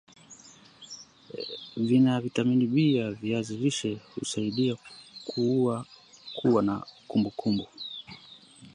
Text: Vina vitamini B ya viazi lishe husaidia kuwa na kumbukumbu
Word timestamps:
Vina 1.77 2.21
vitamini 2.21 2.67
B 2.67 2.95
ya 2.95 3.11
viazi 3.11 3.57
lishe 3.57 3.97
husaidia 4.15 4.75
kuwa 6.35 6.63
na 6.63 6.83
kumbukumbu 7.07 7.67